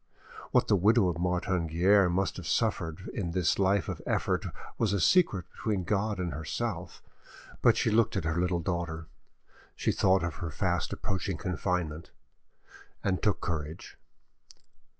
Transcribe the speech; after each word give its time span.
What 0.49 0.67
the 0.67 0.75
widow 0.75 1.09
of 1.09 1.19
Martin 1.19 1.67
Guerre 1.67 2.09
must 2.09 2.37
have 2.37 2.47
suffered 2.47 3.07
in 3.13 3.33
this 3.33 3.59
life 3.59 3.87
of 3.87 4.01
effort 4.07 4.47
was 4.79 4.93
a 4.93 4.99
secret 4.99 5.45
between 5.51 5.83
God 5.83 6.17
and 6.19 6.33
herself, 6.33 7.03
but 7.61 7.77
she 7.77 7.91
looked 7.91 8.17
at 8.17 8.23
her 8.23 8.41
little 8.41 8.61
daughter, 8.61 9.05
she 9.75 9.91
thought 9.91 10.23
of 10.23 10.37
her 10.37 10.49
fast 10.49 10.91
approaching 10.91 11.37
confinement, 11.37 12.09
and 13.03 13.21
took 13.21 13.41
courage. 13.41 13.95